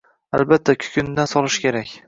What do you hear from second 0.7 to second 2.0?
kukunidan solish kerak.